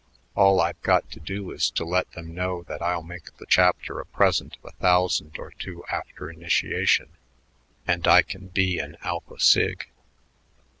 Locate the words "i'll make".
2.81-3.37